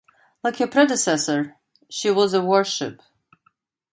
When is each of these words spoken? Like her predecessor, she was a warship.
Like 0.43 0.55
her 0.55 0.65
predecessor, 0.65 1.57
she 1.87 2.09
was 2.09 2.33
a 2.33 2.41
warship. 2.41 3.03